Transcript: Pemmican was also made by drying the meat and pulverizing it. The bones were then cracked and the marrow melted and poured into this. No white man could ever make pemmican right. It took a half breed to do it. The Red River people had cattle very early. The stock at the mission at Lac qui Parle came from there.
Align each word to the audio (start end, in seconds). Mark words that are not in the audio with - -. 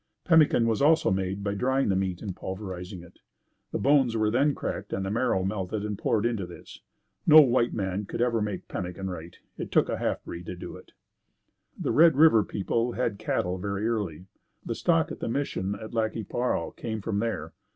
Pemmican 0.23 0.65
was 0.65 0.81
also 0.81 1.11
made 1.11 1.43
by 1.43 1.53
drying 1.53 1.89
the 1.89 1.95
meat 1.95 2.23
and 2.23 2.35
pulverizing 2.35 3.03
it. 3.03 3.19
The 3.71 3.77
bones 3.77 4.17
were 4.17 4.31
then 4.31 4.55
cracked 4.55 4.93
and 4.93 5.05
the 5.05 5.11
marrow 5.11 5.43
melted 5.43 5.85
and 5.85 5.95
poured 5.95 6.25
into 6.25 6.47
this. 6.47 6.79
No 7.27 7.39
white 7.41 7.71
man 7.75 8.05
could 8.07 8.19
ever 8.19 8.41
make 8.41 8.67
pemmican 8.67 9.11
right. 9.11 9.37
It 9.59 9.71
took 9.71 9.89
a 9.89 9.97
half 9.99 10.23
breed 10.23 10.47
to 10.47 10.55
do 10.55 10.75
it. 10.75 10.93
The 11.79 11.91
Red 11.91 12.15
River 12.15 12.43
people 12.43 12.93
had 12.93 13.19
cattle 13.19 13.59
very 13.59 13.87
early. 13.87 14.25
The 14.65 14.73
stock 14.73 15.11
at 15.11 15.19
the 15.19 15.29
mission 15.29 15.75
at 15.75 15.93
Lac 15.93 16.13
qui 16.13 16.23
Parle 16.23 16.71
came 16.71 16.99
from 17.01 17.19
there. 17.19 17.53